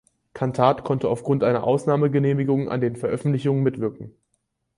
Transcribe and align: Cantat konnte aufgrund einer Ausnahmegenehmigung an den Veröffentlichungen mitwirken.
Cantat 0.33 0.83
konnte 0.83 1.07
aufgrund 1.09 1.43
einer 1.43 1.63
Ausnahmegenehmigung 1.63 2.69
an 2.69 2.81
den 2.81 2.95
Veröffentlichungen 2.95 3.61
mitwirken. 3.61 4.15